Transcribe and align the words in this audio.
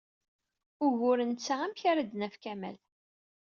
Ugur 0.85 1.19
netta 1.29 1.55
amek 1.65 1.81
ara 1.91 2.01
d-naf 2.03 2.35
Kamal. 2.43 2.77